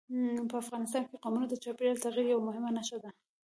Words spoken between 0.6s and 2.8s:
افغانستان کې قومونه د چاپېریال د تغیر یوه مهمه